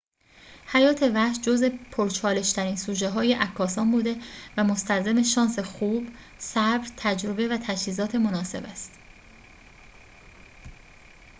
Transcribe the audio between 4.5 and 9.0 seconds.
و مستلزم شانس خوب صبر تجربه و تجهیزات مناسب است